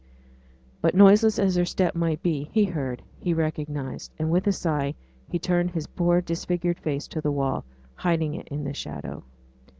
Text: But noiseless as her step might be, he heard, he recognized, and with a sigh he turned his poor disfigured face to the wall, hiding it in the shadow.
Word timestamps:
But 0.81 0.95
noiseless 0.95 1.37
as 1.37 1.55
her 1.57 1.63
step 1.65 1.93
might 1.93 2.23
be, 2.23 2.49
he 2.51 2.65
heard, 2.65 3.03
he 3.19 3.35
recognized, 3.35 4.11
and 4.17 4.31
with 4.31 4.47
a 4.47 4.51
sigh 4.51 4.95
he 5.29 5.37
turned 5.37 5.69
his 5.69 5.85
poor 5.85 6.21
disfigured 6.21 6.79
face 6.79 7.05
to 7.09 7.21
the 7.21 7.31
wall, 7.31 7.63
hiding 7.93 8.33
it 8.33 8.47
in 8.47 8.63
the 8.63 8.73
shadow. 8.73 9.23